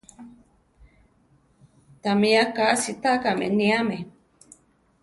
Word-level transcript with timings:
Tamí 2.01 2.29
aka 2.43 2.65
sitákame 2.81 3.45
níame. 3.57 3.97